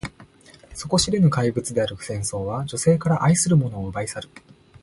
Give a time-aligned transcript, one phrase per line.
[0.73, 4.29] 底知れぬ怪物である戦争は、女性から愛する者を奪い去る。